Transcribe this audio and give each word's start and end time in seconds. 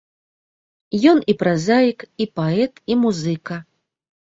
Ён 1.11 1.21
і 1.33 1.37
празаік, 1.43 1.99
і 2.25 2.31
паэт, 2.41 2.73
і 2.93 3.03
музыка. 3.07 3.65